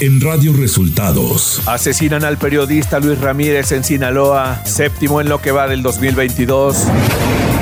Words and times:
en 0.00 0.20
Radio 0.20 0.54
Resultados. 0.54 1.60
Asesinan 1.66 2.24
al 2.24 2.38
periodista 2.38 3.00
Luis 3.00 3.20
Ramírez 3.20 3.70
en 3.72 3.84
Sinaloa, 3.84 4.62
séptimo 4.64 5.20
en 5.20 5.28
lo 5.28 5.42
que 5.42 5.52
va 5.52 5.68
del 5.68 5.82
2022. 5.82 6.86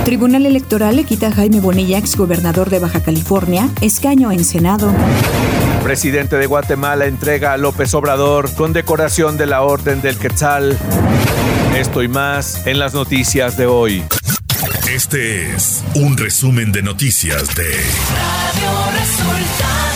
Tribunal 0.04 0.46
Electoral 0.46 0.96
le 0.96 1.04
quita 1.04 1.28
a 1.28 1.32
Jaime 1.32 1.60
Bonilla, 1.60 1.98
exgobernador 1.98 2.70
de 2.70 2.78
Baja 2.78 3.02
California, 3.02 3.68
escaño 3.80 4.30
en 4.30 4.44
Senado. 4.44 4.92
Presidente 5.82 6.36
de 6.36 6.46
Guatemala 6.46 7.06
entrega 7.06 7.52
a 7.52 7.56
López 7.56 7.92
Obrador 7.94 8.54
con 8.54 8.72
decoración 8.72 9.36
de 9.36 9.46
la 9.46 9.62
Orden 9.62 10.00
del 10.00 10.16
Quetzal. 10.16 10.78
Esto 11.76 12.02
y 12.02 12.08
más 12.08 12.66
en 12.66 12.78
las 12.78 12.94
noticias 12.94 13.56
de 13.56 13.66
hoy. 13.66 14.04
Este 14.88 15.54
es 15.54 15.82
un 15.94 16.16
resumen 16.16 16.70
de 16.72 16.82
noticias 16.82 17.54
de 17.54 17.64
Radio 17.64 18.98
Resultados. 18.98 19.87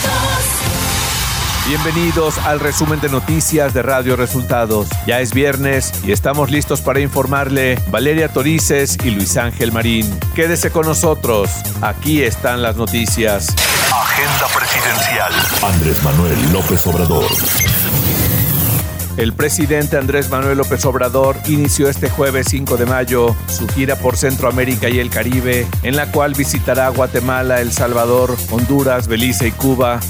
Bienvenidos 1.69 2.39
al 2.39 2.59
resumen 2.59 3.01
de 3.01 3.09
noticias 3.09 3.73
de 3.73 3.83
Radio 3.83 4.17
Resultados. 4.17 4.89
Ya 5.07 5.21
es 5.21 5.33
viernes 5.33 5.93
y 6.05 6.11
estamos 6.11 6.51
listos 6.51 6.81
para 6.81 6.99
informarle 6.99 7.79
Valeria 7.89 8.29
Torices 8.29 8.99
y 9.05 9.11
Luis 9.11 9.37
Ángel 9.37 9.71
Marín. 9.71 10.13
Quédese 10.35 10.73
con 10.73 10.87
nosotros. 10.87 11.51
Aquí 11.81 12.25
están 12.25 12.63
las 12.63 12.75
noticias. 12.75 13.55
Agenda 13.93 14.49
presidencial. 14.53 15.33
Andrés 15.63 16.03
Manuel 16.03 16.53
López 16.53 16.85
Obrador. 16.89 17.31
El 19.19 19.35
presidente 19.35 19.99
Andrés 19.99 20.31
Manuel 20.31 20.57
López 20.57 20.85
Obrador 20.87 21.37
inició 21.47 21.89
este 21.89 22.09
jueves 22.09 22.47
5 22.49 22.79
de 22.79 22.87
mayo 22.87 23.37
su 23.47 23.69
gira 23.69 23.95
por 23.97 24.17
Centroamérica 24.17 24.89
y 24.89 25.01
el 25.01 25.11
Caribe, 25.11 25.67
en 25.83 25.97
la 25.97 26.11
cual 26.11 26.33
visitará 26.33 26.89
Guatemala, 26.89 27.61
El 27.61 27.73
Salvador, 27.73 28.35
Honduras, 28.51 29.09
Belice 29.09 29.49
y 29.49 29.53
Cuba. 29.53 30.01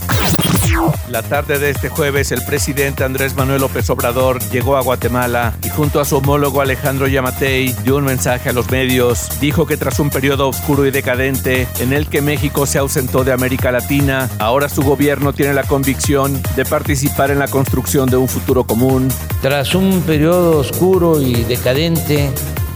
La 1.09 1.23
tarde 1.23 1.59
de 1.59 1.71
este 1.71 1.89
jueves, 1.89 2.33
el 2.33 2.43
presidente 2.45 3.05
Andrés 3.05 3.35
Manuel 3.35 3.61
López 3.61 3.91
Obrador 3.91 4.43
llegó 4.51 4.77
a 4.77 4.83
Guatemala 4.83 5.55
y 5.63 5.69
junto 5.69 6.01
a 6.01 6.05
su 6.05 6.17
homólogo 6.17 6.61
Alejandro 6.63 7.07
Yamatei 7.07 7.75
dio 7.85 7.97
un 7.97 8.05
mensaje 8.05 8.49
a 8.49 8.53
los 8.53 8.71
medios. 8.71 9.29
Dijo 9.41 9.67
que 9.67 9.77
tras 9.77 10.01
un 10.01 10.09
periodo 10.09 10.49
oscuro 10.49 10.87
y 10.87 10.91
decadente 10.91 11.67
en 11.81 11.93
el 11.93 12.07
que 12.09 12.23
México 12.23 12.65
se 12.65 12.79
ausentó 12.79 13.25
de 13.25 13.33
América 13.33 13.71
Latina, 13.71 14.31
ahora 14.39 14.69
su 14.69 14.83
gobierno 14.83 15.33
tiene 15.33 15.53
la 15.53 15.65
convicción 15.65 16.41
de 16.57 16.65
participar 16.65 17.31
en 17.31 17.39
la 17.39 17.49
construcción 17.49 18.09
de 18.09 18.17
un 18.17 18.29
futuro 18.29 18.65
común. 18.65 19.09
Tras 19.43 19.75
un 19.75 20.01
periodo 20.03 20.59
oscuro 20.59 21.21
y 21.21 21.45
decadente 21.45 22.31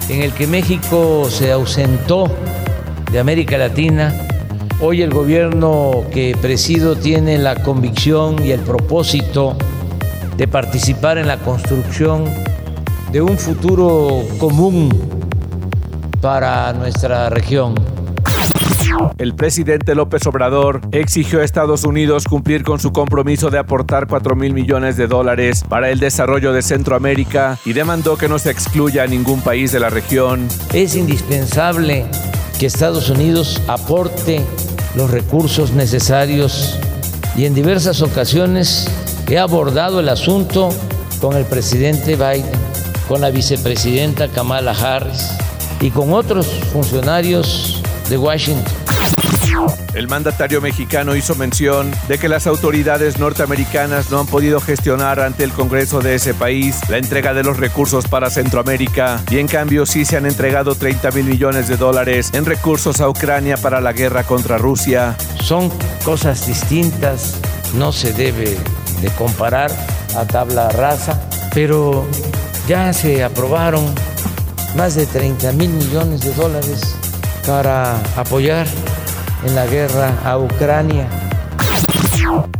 en 0.09 0.23
el 0.23 0.33
que 0.33 0.47
México 0.47 1.29
se 1.31 1.51
ausentó 1.51 2.31
de 3.11 3.19
América 3.19 3.57
Latina, 3.57 4.26
Hoy 4.79 5.01
el 5.01 5.11
gobierno 5.11 6.05
que 6.13 6.37
presido 6.39 6.97
tiene 6.97 7.39
la 7.39 7.63
convicción 7.63 8.45
y 8.45 8.51
el 8.51 8.61
propósito 8.61 9.57
de 10.37 10.47
participar 10.49 11.17
en 11.17 11.27
la 11.27 11.39
construcción 11.39 12.25
de 13.11 13.23
un 13.23 13.39
futuro 13.39 14.23
común 14.39 14.91
para 16.21 16.75
nuestra 16.75 17.31
región. 17.31 17.75
El 19.17 19.35
presidente 19.35 19.95
López 19.95 20.27
Obrador 20.27 20.83
exigió 20.93 21.41
a 21.41 21.45
Estados 21.45 21.85
Unidos 21.85 22.25
cumplir 22.25 22.63
con 22.63 22.79
su 22.79 22.93
compromiso 22.93 23.49
de 23.49 23.59
aportar 23.59 24.07
4 24.07 24.37
mil 24.37 24.53
millones 24.53 24.99
de 24.99 25.07
dólares 25.07 25.65
para 25.67 25.89
el 25.91 26.01
desarrollo 26.01 26.53
de 26.53 26.61
Centroamérica 26.61 27.59
y 27.65 27.73
demandó 27.73 28.19
que 28.19 28.29
no 28.29 28.39
se 28.39 28.51
excluya 28.51 29.05
a 29.05 29.07
ningún 29.07 29.41
país 29.41 29.73
de 29.73 29.81
la 29.81 29.89
región. 29.89 30.47
Es 30.75 30.97
indispensable 30.97 32.05
que 32.59 32.67
Estados 32.67 33.11
Unidos 33.11 33.63
aporte 33.69 34.45
los 34.97 35.11
recursos 35.11 35.73
necesarios 35.73 36.79
y 37.37 37.45
en 37.45 37.55
diversas 37.55 38.01
ocasiones 38.01 38.87
he 39.29 39.39
abordado 39.39 40.01
el 40.01 40.09
asunto 40.09 40.71
con 41.21 41.37
el 41.37 41.45
presidente 41.45 42.17
Biden, 42.17 42.51
con 43.07 43.21
la 43.21 43.31
vicepresidenta 43.31 44.29
Kamala 44.29 44.73
Harris 44.73 45.29
y 45.81 45.91
con 45.91 46.13
otros 46.13 46.47
funcionarios 46.73 47.83
de 48.09 48.17
Washington. 48.17 48.86
El 49.95 50.09
mandatario 50.09 50.61
mexicano 50.61 51.17
hizo 51.17 51.35
mención 51.37 51.91
de 52.07 52.19
que 52.19 52.29
las 52.29 52.47
autoridades 52.47 53.19
norteamericanas 53.19 54.11
no 54.11 54.21
han 54.21 54.27
podido 54.27 54.61
gestionar 54.61 55.21
ante 55.21 55.43
el 55.43 55.53
Congreso 55.53 56.01
de 56.01 56.15
ese 56.15 56.35
país 56.35 56.79
la 56.91 56.99
entrega 56.99 57.33
de 57.33 57.43
los 57.43 57.57
recursos 57.57 58.07
para 58.07 58.29
Centroamérica 58.29 59.23
y 59.31 59.39
en 59.39 59.49
cambio 59.49 59.87
sí 59.87 60.05
se 60.05 60.19
han 60.19 60.27
entregado 60.27 60.75
30 60.75 61.11
mil 61.13 61.25
millones 61.25 61.69
de 61.69 61.79
dólares 61.79 62.31
en 62.35 62.45
recursos 62.45 63.01
a 63.01 63.09
Ucrania 63.09 63.57
para 63.57 63.81
la 63.81 63.95
guerra 63.95 64.25
contra 64.25 64.59
Rusia. 64.59 65.17
Son 65.43 65.73
cosas 66.05 66.47
distintas, 66.47 67.37
no 67.75 67.91
se 67.91 68.13
debe 68.13 68.59
de 69.01 69.09
comparar 69.17 69.71
a 70.15 70.27
tabla 70.27 70.69
rasa, 70.69 71.19
pero 71.55 72.07
ya 72.69 72.93
se 72.93 73.25
aprobaron 73.25 73.95
más 74.77 74.95
de 74.95 75.07
30 75.07 75.53
mil 75.53 75.71
millones 75.71 76.21
de 76.21 76.35
dólares 76.35 76.97
para 77.47 77.97
apoyar 78.17 78.67
en 79.45 79.55
la 79.55 79.67
guerra 79.67 80.13
a 80.25 80.39
Ucrania. 80.39 81.09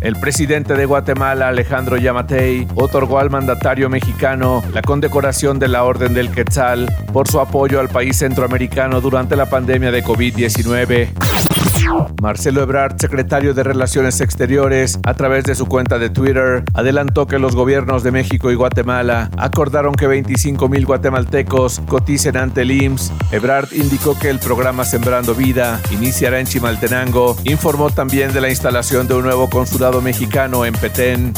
El 0.01 0.17
presidente 0.17 0.75
de 0.75 0.87
Guatemala, 0.87 1.49
Alejandro 1.49 1.97
Yamatei, 1.97 2.69
otorgó 2.75 3.19
al 3.19 3.31
mandatario 3.31 3.89
mexicano 3.89 4.63
la 4.73 4.83
condecoración 4.83 5.59
de 5.59 5.69
la 5.69 5.85
Orden 5.85 6.15
del 6.15 6.31
Quetzal 6.31 6.93
por 7.13 7.29
su 7.29 7.41
apoyo 7.41 7.81
al 7.81 7.89
país 7.89 8.17
centroamericano 8.17 9.01
durante 9.01 9.37
la 9.37 9.47
pandemia 9.47 9.91
de 9.91 10.05
COVID-19. 10.05 11.76
Marcelo 12.23 12.63
Ebrard, 12.63 12.97
secretario 12.99 13.55
de 13.55 13.63
Relaciones 13.63 14.21
Exteriores, 14.21 14.99
a 15.05 15.15
través 15.15 15.45
de 15.45 15.55
su 15.55 15.67
cuenta 15.67 15.99
de 15.99 16.11
Twitter, 16.11 16.65
adelantó 16.75 17.27
que 17.27 17.39
los 17.39 17.55
gobiernos 17.55 18.03
de 18.03 18.11
México 18.11 18.51
y 18.51 18.55
Guatemala 18.55 19.31
acordaron 19.37 19.95
que 19.95 20.07
25 20.07 20.69
mil 20.69 20.87
guatemaltecos 20.87 21.81
coticen 21.87 22.37
ante 22.37 22.63
el 22.63 22.71
IMSS. 22.71 23.13
Ebrard 23.31 23.73
indicó 23.73 24.19
que 24.19 24.31
el 24.31 24.39
programa 24.39 24.85
Sembrando 24.85 25.35
Vida 25.35 25.81
iniciará 25.91 26.41
en 26.41 26.47
Chimaltenango. 26.47 27.37
Informó 27.45 27.91
también 27.91 28.33
de 28.33 28.41
la 28.41 28.49
instalación 28.49 29.07
de 29.07 29.15
un 29.15 29.25
nuevo 29.25 29.49
consulado 29.49 30.01
mexicano 30.01 30.65
en 30.65 30.75
Petén. 30.75 31.33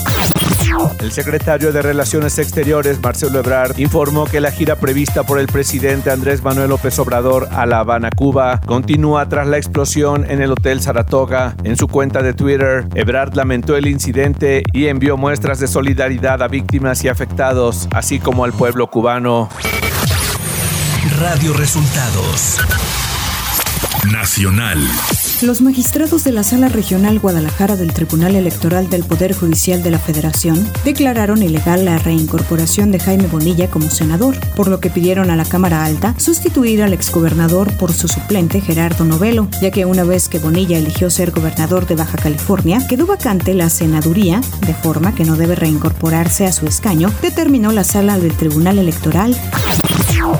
El 1.00 1.12
secretario 1.12 1.72
de 1.72 1.80
Relaciones 1.80 2.38
Exteriores, 2.38 3.00
Marcelo 3.02 3.38
Ebrard, 3.38 3.78
informó 3.78 4.26
que 4.26 4.40
la 4.40 4.50
gira 4.50 4.76
prevista 4.76 5.24
por 5.24 5.38
el 5.38 5.46
presidente 5.46 6.10
Andrés 6.10 6.42
Manuel 6.42 6.68
López 6.68 6.98
Obrador 6.98 7.48
a 7.52 7.64
La 7.64 7.80
Habana, 7.80 8.10
Cuba, 8.14 8.60
continúa 8.66 9.28
tras 9.28 9.46
la 9.46 9.56
explosión 9.56 10.27
en 10.28 10.42
el 10.42 10.52
Hotel 10.52 10.80
Saratoga. 10.80 11.54
En 11.64 11.76
su 11.76 11.88
cuenta 11.88 12.22
de 12.22 12.34
Twitter, 12.34 12.86
Ebrard 12.94 13.34
lamentó 13.34 13.76
el 13.76 13.86
incidente 13.86 14.62
y 14.72 14.86
envió 14.86 15.16
muestras 15.16 15.58
de 15.58 15.66
solidaridad 15.66 16.42
a 16.42 16.48
víctimas 16.48 17.02
y 17.04 17.08
afectados, 17.08 17.88
así 17.92 18.18
como 18.18 18.44
al 18.44 18.52
pueblo 18.52 18.88
cubano. 18.88 19.48
Radio 21.18 21.52
Resultados 21.54 22.58
Nacional. 24.12 24.78
Los 25.40 25.60
magistrados 25.62 26.24
de 26.24 26.32
la 26.32 26.42
Sala 26.42 26.68
Regional 26.68 27.20
Guadalajara 27.20 27.76
del 27.76 27.92
Tribunal 27.92 28.34
Electoral 28.34 28.90
del 28.90 29.04
Poder 29.04 29.36
Judicial 29.36 29.84
de 29.84 29.92
la 29.92 30.00
Federación 30.00 30.68
declararon 30.84 31.44
ilegal 31.44 31.84
la 31.84 31.96
reincorporación 31.96 32.90
de 32.90 32.98
Jaime 32.98 33.28
Bonilla 33.28 33.70
como 33.70 33.88
senador, 33.88 34.34
por 34.56 34.66
lo 34.66 34.80
que 34.80 34.90
pidieron 34.90 35.30
a 35.30 35.36
la 35.36 35.44
Cámara 35.44 35.84
Alta 35.84 36.12
sustituir 36.18 36.82
al 36.82 36.92
exgobernador 36.92 37.72
por 37.76 37.92
su 37.92 38.08
suplente 38.08 38.60
Gerardo 38.60 39.04
Novelo, 39.04 39.46
ya 39.62 39.70
que 39.70 39.84
una 39.84 40.02
vez 40.02 40.28
que 40.28 40.40
Bonilla 40.40 40.76
eligió 40.76 41.08
ser 41.08 41.30
gobernador 41.30 41.86
de 41.86 41.94
Baja 41.94 42.18
California, 42.18 42.84
quedó 42.88 43.06
vacante 43.06 43.54
la 43.54 43.70
senaduría, 43.70 44.40
de 44.66 44.74
forma 44.74 45.14
que 45.14 45.24
no 45.24 45.36
debe 45.36 45.54
reincorporarse 45.54 46.46
a 46.46 46.52
su 46.52 46.66
escaño, 46.66 47.12
determinó 47.22 47.70
la 47.70 47.84
Sala 47.84 48.18
del 48.18 48.36
Tribunal 48.36 48.78
Electoral. 48.80 49.36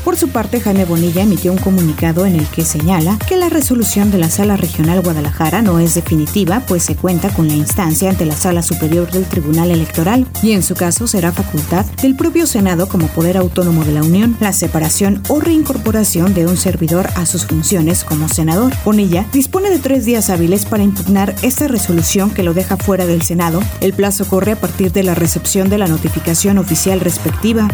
Por 0.05 0.17
su 0.17 0.29
parte, 0.29 0.61
Jaime 0.61 0.85
Bonilla 0.85 1.23
emitió 1.23 1.53
un 1.53 1.59
comunicado 1.59 2.27
en 2.27 2.35
el 2.35 2.47
que 2.47 2.65
señala 2.65 3.19
que 3.29 3.37
la 3.37 3.49
resolución 3.49 4.11
de 4.11 4.19
la 4.19 4.31
Sala 4.31 4.57
Regional 4.57 5.01
Guadalajara 5.01 5.63
no 5.63 5.79
es 5.79 5.95
definitiva, 5.95 6.63
pues 6.67 6.83
se 6.83 6.97
cuenta 6.97 7.29
con 7.31 7.49
la 7.49 7.55
instancia 7.55 8.11
ante 8.11 8.25
la 8.25 8.35
Sala 8.35 8.63
Superior 8.63 9.11
del 9.11 9.25
Tribunal 9.25 9.71
Electoral 9.71 10.27
y 10.43 10.53
en 10.53 10.63
su 10.63 10.75
caso 10.75 11.07
será 11.07 11.33
facultad 11.33 11.87
del 12.03 12.17
propio 12.17 12.47
Senado 12.47 12.89
como 12.89 13.07
poder 13.09 13.37
autónomo 13.37 13.85
de 13.85 13.93
la 13.93 14.03
Unión 14.03 14.37
la 14.41 14.53
separación 14.53 15.23
o 15.29 15.41
reincorporación 15.41 16.35
de 16.35 16.47
un 16.47 16.57
servidor 16.57 17.09
a 17.17 17.27
sus 17.27 17.47
funciones 17.47 18.05
como 18.05 18.29
senador. 18.29 18.73
Bonilla 18.85 19.27
dispone 19.33 19.71
de 19.71 19.79
tres 19.79 20.05
días 20.05 20.31
hábiles 20.31 20.65
para 20.65 20.83
impugnar 20.83 21.35
esta 21.43 21.69
resolución 21.69 22.31
que 22.31 22.43
lo 22.43 22.55
deja 22.55 22.77
fuera 22.77 23.07
del 23.07 23.23
Senado. 23.23 23.61
El 23.81 23.93
plazo 23.93 24.27
corre 24.27 24.53
a 24.53 24.61
partir 24.61 24.93
de 24.93 25.03
la 25.03 25.15
recepción 25.15 25.69
de 25.69 25.79
la 25.79 25.87
notificación 25.87 26.59
oficial 26.59 27.01
respectiva. 27.01 27.69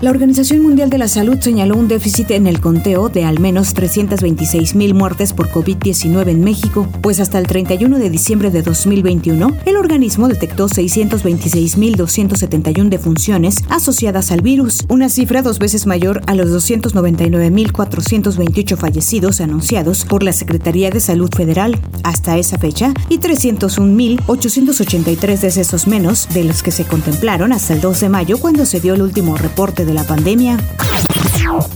La 0.00 0.10
Organización 0.10 0.62
Mundial 0.62 0.88
de 0.90 0.98
la 0.98 1.08
Salud 1.08 1.38
señaló 1.40 1.74
un 1.76 1.88
déficit 1.88 2.30
en 2.30 2.46
el 2.46 2.60
conteo 2.60 3.08
de 3.08 3.24
al 3.24 3.40
menos 3.40 3.72
326 3.74 4.74
mil 4.74 4.92
muertes 4.94 5.32
por 5.32 5.48
COVID-19 5.50 6.28
en 6.28 6.44
México, 6.44 6.86
pues 7.02 7.18
hasta 7.18 7.38
el 7.38 7.46
31 7.46 7.98
de 7.98 8.10
diciembre 8.10 8.50
de 8.50 8.60
2021, 8.62 9.56
el 9.64 9.76
organismo 9.76 10.28
detectó 10.28 10.68
626.271 10.68 12.88
defunciones 12.88 13.56
asociadas 13.68 14.30
al 14.32 14.42
virus, 14.42 14.84
una 14.88 15.08
cifra 15.08 15.42
dos 15.42 15.58
veces 15.58 15.86
mayor 15.86 16.20
a 16.26 16.34
los 16.34 16.50
299.428 16.50 18.76
fallecidos 18.76 19.40
anunciados 19.40 20.04
por 20.04 20.22
la 20.22 20.32
Secretaría 20.32 20.90
de 20.90 21.00
Salud 21.00 21.30
Federal 21.34 21.80
hasta 22.02 22.36
esa 22.38 22.58
fecha 22.58 22.92
y 23.08 23.18
301.883 23.18 25.38
decesos 25.38 25.86
menos 25.86 26.28
de 26.32 26.44
los 26.44 26.62
que 26.62 26.70
se 26.70 26.84
contemplaron 26.84 27.52
hasta 27.52 27.74
el 27.74 27.80
2 27.80 28.00
de 28.00 28.08
mayo 28.08 28.38
cuando 28.38 28.64
se 28.66 28.80
dio 28.80 28.94
el 28.94 29.02
último 29.02 29.36
reporte 29.36 29.65
de 29.74 29.94
la 29.94 30.04
pandemia. 30.04 30.58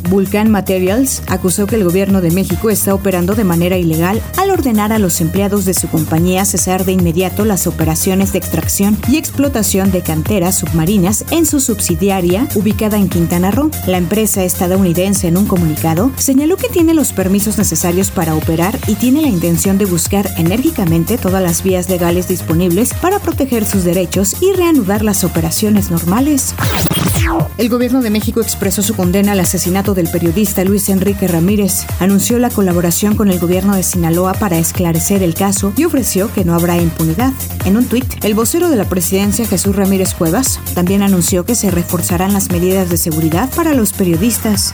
Vulcan 0.08 0.50
Materials 0.50 1.22
acusó 1.28 1.66
que 1.66 1.76
el 1.76 1.84
gobierno 1.84 2.20
de 2.20 2.30
México 2.30 2.70
está 2.70 2.94
operando 2.94 3.34
de 3.34 3.44
manera 3.44 3.76
ilegal 3.76 4.20
al 4.36 4.50
ordenar 4.50 4.92
a 4.92 4.98
los 4.98 5.20
empleados 5.20 5.64
de 5.64 5.74
su 5.74 5.88
compañía 5.88 6.44
cesar 6.44 6.84
de 6.84 6.92
inmediato 6.92 7.44
las 7.44 7.66
operaciones 7.66 8.32
de 8.32 8.38
extracción 8.38 8.98
y 9.08 9.16
explotación 9.16 9.90
de 9.90 10.02
canteras 10.02 10.58
submarinas 10.58 11.24
en 11.30 11.46
su 11.46 11.60
subsidiaria 11.60 12.48
ubicada 12.54 12.96
en 12.96 13.08
Quintana 13.08 13.50
Roo. 13.50 13.70
La 13.86 13.98
empresa 13.98 14.44
estadounidense 14.44 15.28
en 15.28 15.36
un 15.36 15.46
comunicado 15.46 16.10
señaló 16.16 16.56
que 16.56 16.68
tiene 16.68 16.94
los 16.94 17.12
permisos 17.12 17.58
necesarios 17.58 18.10
para 18.10 18.34
operar 18.34 18.78
y 18.86 18.94
tiene 18.96 19.22
la 19.22 19.28
intención 19.28 19.78
de 19.78 19.84
buscar 19.84 20.28
enérgicamente 20.36 21.18
todas 21.18 21.42
las 21.42 21.62
vías 21.62 21.88
legales 21.88 22.28
disponibles 22.28 22.94
para 22.94 23.18
proteger 23.18 23.64
sus 23.64 23.84
derechos 23.84 24.36
y 24.40 24.52
reanudar 24.52 25.04
las 25.04 25.24
operaciones 25.24 25.90
normales. 25.90 26.54
El 27.58 27.68
gobierno 27.68 28.00
de 28.00 28.10
México 28.10 28.40
expresó 28.40 28.82
su 28.82 28.94
condena 28.94 29.32
al 29.32 29.40
asesinato 29.40 29.94
del 29.94 30.08
periodista 30.08 30.64
Luis 30.64 30.88
Enrique 30.88 31.28
Ramírez, 31.28 31.86
anunció 31.98 32.38
la 32.38 32.50
colaboración 32.50 33.16
con 33.16 33.30
el 33.30 33.38
gobierno 33.38 33.76
de 33.76 33.82
Sinaloa 33.82 34.32
para 34.34 34.58
esclarecer 34.58 35.22
el 35.22 35.34
caso 35.34 35.72
y 35.76 35.84
ofreció 35.84 36.32
que 36.32 36.44
no 36.44 36.54
habrá 36.54 36.78
impunidad. 36.78 37.32
En 37.66 37.76
un 37.76 37.84
tuit, 37.84 38.24
el 38.24 38.34
vocero 38.34 38.70
de 38.70 38.76
la 38.76 38.88
presidencia 38.88 39.46
Jesús 39.46 39.76
Ramírez 39.76 40.14
Cuevas 40.14 40.58
también 40.74 41.02
anunció 41.02 41.44
que 41.44 41.54
se 41.54 41.70
reforzarán 41.70 42.32
las 42.32 42.50
medidas 42.50 42.88
de 42.88 42.96
seguridad 42.96 43.50
para 43.54 43.74
los 43.74 43.92
periodistas. 43.92 44.72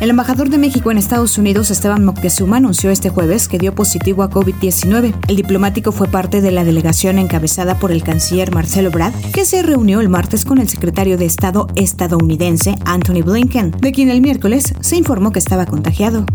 El 0.00 0.10
embajador 0.10 0.48
de 0.48 0.58
México 0.58 0.90
en 0.90 0.98
Estados 0.98 1.38
Unidos, 1.38 1.70
Esteban 1.70 2.04
Moctezuma, 2.04 2.58
anunció 2.58 2.90
este 2.90 3.08
jueves 3.08 3.48
que 3.48 3.58
dio 3.58 3.74
positivo 3.74 4.22
a 4.22 4.30
COVID-19. 4.30 5.14
El 5.28 5.36
diplomático 5.36 5.92
fue 5.92 6.08
parte 6.08 6.40
de 6.40 6.50
la 6.50 6.64
delegación 6.64 7.18
encabezada 7.18 7.78
por 7.78 7.90
el 7.90 8.02
canciller 8.02 8.54
Marcelo 8.54 8.90
Brad, 8.90 9.12
que 9.32 9.44
se 9.44 9.62
reunió 9.62 10.00
el 10.00 10.08
martes 10.08 10.44
con 10.44 10.58
el 10.58 10.68
secretario 10.68 11.05
de 11.14 11.26
Estado 11.26 11.68
estadounidense 11.76 12.74
Anthony 12.84 13.22
Blinken, 13.24 13.70
de 13.70 13.92
quien 13.92 14.10
el 14.10 14.20
miércoles 14.20 14.74
se 14.80 14.96
informó 14.96 15.30
que 15.30 15.38
estaba 15.38 15.64
contagiado. 15.64 16.26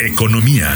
Economía. 0.00 0.68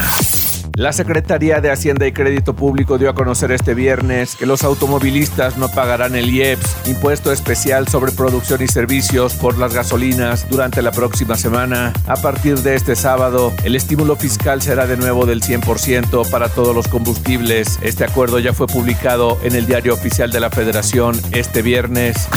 La 0.77 0.93
Secretaría 0.93 1.59
de 1.59 1.71
Hacienda 1.71 2.05
y 2.05 2.11
Crédito 2.11 2.55
Público 2.55 2.99
dio 2.99 3.09
a 3.09 3.15
conocer 3.15 3.51
este 3.51 3.73
viernes 3.73 4.35
que 4.35 4.45
los 4.45 4.63
automovilistas 4.63 5.57
no 5.57 5.69
pagarán 5.69 6.15
el 6.15 6.29
IEPS, 6.29 6.87
impuesto 6.87 7.31
especial 7.31 7.87
sobre 7.87 8.11
producción 8.11 8.61
y 8.61 8.67
servicios 8.67 9.33
por 9.33 9.57
las 9.57 9.73
gasolinas, 9.73 10.47
durante 10.51 10.83
la 10.83 10.91
próxima 10.91 11.35
semana. 11.35 11.93
A 12.05 12.17
partir 12.17 12.59
de 12.59 12.75
este 12.75 12.95
sábado, 12.95 13.51
el 13.63 13.75
estímulo 13.75 14.15
fiscal 14.17 14.61
será 14.61 14.85
de 14.85 14.97
nuevo 14.97 15.25
del 15.25 15.41
100% 15.41 16.29
para 16.29 16.47
todos 16.49 16.75
los 16.75 16.87
combustibles. 16.87 17.79
Este 17.81 18.03
acuerdo 18.03 18.37
ya 18.37 18.53
fue 18.53 18.67
publicado 18.67 19.39
en 19.41 19.55
el 19.55 19.65
Diario 19.65 19.95
Oficial 19.95 20.31
de 20.31 20.41
la 20.41 20.51
Federación 20.51 21.19
este 21.31 21.63
viernes. 21.63 22.27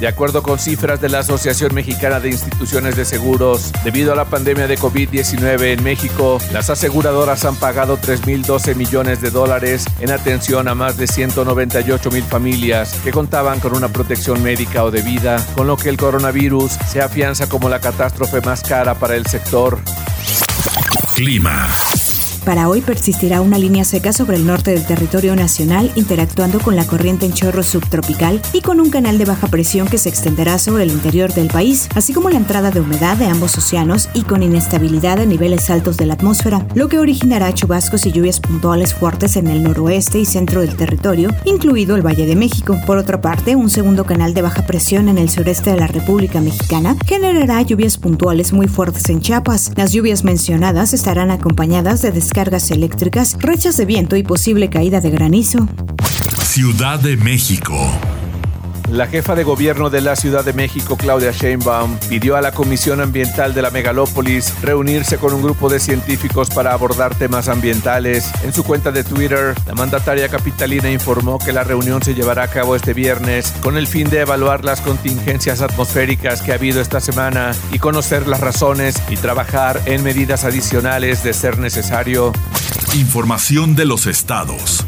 De 0.00 0.06
acuerdo 0.06 0.42
con 0.42 0.58
cifras 0.58 1.00
de 1.00 1.08
la 1.08 1.20
Asociación 1.20 1.74
Mexicana 1.74 2.20
de 2.20 2.28
Instituciones 2.28 2.96
de 2.96 3.04
Seguros, 3.04 3.72
debido 3.84 4.12
a 4.12 4.16
la 4.16 4.26
pandemia 4.26 4.66
de 4.66 4.78
COVID-19 4.78 5.72
en 5.72 5.82
México, 5.82 6.38
las 6.52 6.70
aseguradoras 6.70 7.44
han 7.44 7.56
pagado 7.56 7.98
3.012 7.98 8.74
millones 8.74 9.20
de 9.20 9.30
dólares 9.30 9.84
en 10.00 10.10
atención 10.10 10.68
a 10.68 10.74
más 10.74 10.96
de 10.96 11.06
198 11.06 12.10
mil 12.10 12.24
familias 12.24 12.94
que 13.02 13.10
contaban 13.10 13.60
con 13.60 13.74
una 13.74 13.88
protección 13.88 14.42
médica 14.42 14.84
o 14.84 14.90
de 14.90 15.02
vida, 15.02 15.44
con 15.54 15.66
lo 15.66 15.76
que 15.76 15.88
el 15.88 15.96
coronavirus 15.96 16.72
se 16.88 17.00
afianza 17.00 17.48
como 17.48 17.68
la 17.68 17.80
catástrofe 17.80 18.40
más 18.42 18.62
cara 18.62 18.94
para 18.94 19.16
el 19.16 19.26
sector. 19.26 19.78
Clima. 21.14 21.68
Para 22.46 22.68
hoy 22.68 22.80
persistirá 22.80 23.40
una 23.40 23.58
línea 23.58 23.84
seca 23.84 24.12
sobre 24.12 24.36
el 24.36 24.46
norte 24.46 24.70
del 24.70 24.86
territorio 24.86 25.34
nacional 25.34 25.90
interactuando 25.96 26.60
con 26.60 26.76
la 26.76 26.86
corriente 26.86 27.26
en 27.26 27.32
chorro 27.32 27.64
subtropical 27.64 28.40
y 28.52 28.60
con 28.60 28.78
un 28.78 28.88
canal 28.88 29.18
de 29.18 29.24
baja 29.24 29.48
presión 29.48 29.88
que 29.88 29.98
se 29.98 30.08
extenderá 30.08 30.60
sobre 30.60 30.84
el 30.84 30.92
interior 30.92 31.34
del 31.34 31.48
país, 31.48 31.88
así 31.96 32.12
como 32.12 32.30
la 32.30 32.36
entrada 32.36 32.70
de 32.70 32.80
humedad 32.80 33.16
de 33.16 33.26
ambos 33.26 33.58
océanos 33.58 34.08
y 34.14 34.22
con 34.22 34.44
inestabilidad 34.44 35.18
en 35.18 35.30
niveles 35.30 35.70
altos 35.70 35.96
de 35.96 36.06
la 36.06 36.14
atmósfera, 36.14 36.64
lo 36.76 36.88
que 36.88 37.00
originará 37.00 37.52
chubascos 37.52 38.06
y 38.06 38.12
lluvias 38.12 38.38
puntuales 38.38 38.94
fuertes 38.94 39.34
en 39.34 39.48
el 39.48 39.64
noroeste 39.64 40.20
y 40.20 40.24
centro 40.24 40.60
del 40.60 40.76
territorio, 40.76 41.30
incluido 41.46 41.96
el 41.96 42.06
Valle 42.06 42.26
de 42.26 42.36
México. 42.36 42.78
Por 42.86 42.96
otra 42.96 43.20
parte, 43.20 43.56
un 43.56 43.70
segundo 43.70 44.04
canal 44.06 44.34
de 44.34 44.42
baja 44.42 44.64
presión 44.66 45.08
en 45.08 45.18
el 45.18 45.30
sureste 45.30 45.72
de 45.72 45.80
la 45.80 45.88
República 45.88 46.40
Mexicana 46.40 46.96
generará 47.06 47.60
lluvias 47.62 47.98
puntuales 47.98 48.52
muy 48.52 48.68
fuertes 48.68 49.10
en 49.10 49.20
Chiapas. 49.20 49.72
Las 49.74 49.90
lluvias 49.92 50.22
mencionadas 50.22 50.94
estarán 50.94 51.32
acompañadas 51.32 52.02
de 52.02 52.12
cargas 52.36 52.70
eléctricas, 52.70 53.38
rechas 53.40 53.78
de 53.78 53.86
viento 53.86 54.14
y 54.14 54.22
posible 54.22 54.68
caída 54.68 55.00
de 55.00 55.08
granizo. 55.08 55.66
Ciudad 56.44 57.00
de 57.00 57.16
México. 57.16 57.74
La 58.90 59.08
jefa 59.08 59.34
de 59.34 59.42
gobierno 59.42 59.90
de 59.90 60.00
la 60.00 60.14
Ciudad 60.14 60.44
de 60.44 60.52
México, 60.52 60.96
Claudia 60.96 61.32
Sheinbaum, 61.32 61.98
pidió 62.08 62.36
a 62.36 62.40
la 62.40 62.52
Comisión 62.52 63.00
Ambiental 63.00 63.52
de 63.52 63.60
la 63.60 63.70
Megalópolis 63.70 64.54
reunirse 64.62 65.18
con 65.18 65.34
un 65.34 65.42
grupo 65.42 65.68
de 65.68 65.80
científicos 65.80 66.50
para 66.50 66.72
abordar 66.72 67.16
temas 67.16 67.48
ambientales. 67.48 68.30
En 68.44 68.52
su 68.52 68.62
cuenta 68.62 68.92
de 68.92 69.02
Twitter, 69.02 69.54
la 69.66 69.74
mandataria 69.74 70.28
capitalina 70.28 70.90
informó 70.90 71.38
que 71.38 71.52
la 71.52 71.64
reunión 71.64 72.00
se 72.02 72.14
llevará 72.14 72.44
a 72.44 72.48
cabo 72.48 72.76
este 72.76 72.94
viernes 72.94 73.52
con 73.60 73.76
el 73.76 73.88
fin 73.88 74.08
de 74.08 74.20
evaluar 74.20 74.64
las 74.64 74.80
contingencias 74.80 75.62
atmosféricas 75.62 76.40
que 76.40 76.52
ha 76.52 76.54
habido 76.54 76.80
esta 76.80 77.00
semana 77.00 77.52
y 77.72 77.80
conocer 77.80 78.28
las 78.28 78.40
razones 78.40 79.02
y 79.08 79.16
trabajar 79.16 79.80
en 79.86 80.04
medidas 80.04 80.44
adicionales 80.44 81.24
de 81.24 81.34
ser 81.34 81.58
necesario. 81.58 82.32
Información 82.94 83.74
de 83.74 83.84
los 83.84 84.06
estados. 84.06 84.86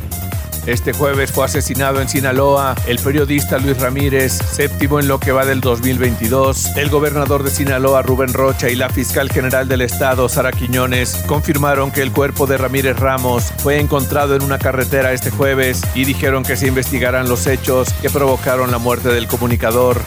Este 0.68 0.92
jueves 0.92 1.32
fue 1.32 1.46
asesinado 1.46 2.02
en 2.02 2.10
Sinaloa 2.10 2.74
el 2.86 2.98
periodista 2.98 3.56
Luis 3.56 3.80
Ramírez, 3.80 4.34
séptimo 4.34 5.00
en 5.00 5.08
lo 5.08 5.18
que 5.18 5.32
va 5.32 5.46
del 5.46 5.62
2022. 5.62 6.76
El 6.76 6.90
gobernador 6.90 7.42
de 7.42 7.50
Sinaloa, 7.50 8.02
Rubén 8.02 8.34
Rocha, 8.34 8.68
y 8.68 8.76
la 8.76 8.90
fiscal 8.90 9.30
general 9.30 9.66
del 9.66 9.80
estado, 9.80 10.28
Sara 10.28 10.52
Quiñones, 10.52 11.24
confirmaron 11.26 11.90
que 11.90 12.02
el 12.02 12.12
cuerpo 12.12 12.46
de 12.46 12.58
Ramírez 12.58 12.98
Ramos 12.98 13.44
fue 13.56 13.80
encontrado 13.80 14.36
en 14.36 14.42
una 14.42 14.58
carretera 14.58 15.14
este 15.14 15.30
jueves 15.30 15.80
y 15.94 16.04
dijeron 16.04 16.42
que 16.42 16.58
se 16.58 16.66
investigarán 16.66 17.30
los 17.30 17.46
hechos 17.46 17.90
que 18.02 18.10
provocaron 18.10 18.70
la 18.70 18.76
muerte 18.76 19.08
del 19.08 19.26
comunicador. 19.26 20.02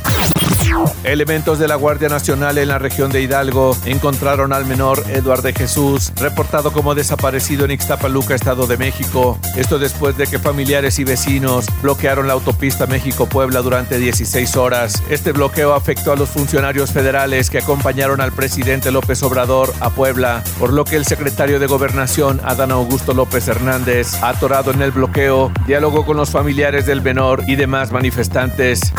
Elementos 1.03 1.59
de 1.59 1.67
la 1.67 1.75
Guardia 1.75 2.07
Nacional 2.07 2.57
en 2.57 2.67
la 2.67 2.79
región 2.79 3.11
de 3.11 3.21
Hidalgo 3.21 3.75
encontraron 3.85 4.53
al 4.53 4.65
menor 4.65 5.03
Eduardo 5.09 5.49
Jesús, 5.53 6.13
reportado 6.17 6.71
como 6.71 6.95
desaparecido 6.95 7.65
en 7.65 7.71
Ixtapaluca, 7.71 8.35
Estado 8.35 8.67
de 8.67 8.77
México. 8.77 9.39
Esto 9.55 9.79
después 9.79 10.17
de 10.17 10.27
que 10.27 10.39
familiares 10.51 10.99
y 10.99 11.05
vecinos 11.05 11.65
bloquearon 11.81 12.27
la 12.27 12.33
autopista 12.33 12.85
México-Puebla 12.85 13.61
durante 13.61 13.97
16 13.97 14.57
horas. 14.57 15.01
Este 15.09 15.31
bloqueo 15.31 15.73
afectó 15.73 16.11
a 16.11 16.17
los 16.17 16.27
funcionarios 16.27 16.91
federales 16.91 17.49
que 17.49 17.59
acompañaron 17.59 18.19
al 18.19 18.33
presidente 18.33 18.91
López 18.91 19.23
Obrador 19.23 19.73
a 19.79 19.91
Puebla, 19.91 20.43
por 20.59 20.73
lo 20.73 20.83
que 20.83 20.97
el 20.97 21.05
secretario 21.05 21.57
de 21.57 21.67
Gobernación, 21.67 22.41
Adán 22.43 22.71
Augusto 22.71 23.13
López 23.13 23.47
Hernández, 23.47 24.21
atorado 24.21 24.71
en 24.71 24.81
el 24.81 24.91
bloqueo, 24.91 25.53
dialogó 25.65 26.05
con 26.05 26.17
los 26.17 26.31
familiares 26.31 26.85
del 26.85 27.01
menor 27.01 27.45
y 27.47 27.55
demás 27.55 27.93
manifestantes. 27.93 28.91